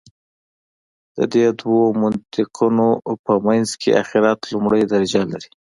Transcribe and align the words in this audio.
د 1.17 1.19
دې 1.33 1.45
دوو 1.59 1.81
منطقونو 2.01 2.87
په 3.25 3.33
منځ 3.45 3.69
کې 3.81 3.97
آخرت 4.01 4.39
لومړۍ 4.51 4.81
درجه 4.93 5.21
لري. 5.31 5.49